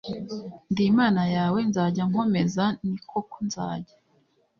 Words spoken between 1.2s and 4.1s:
yawe nzajya ngukomeza ni koko nzajya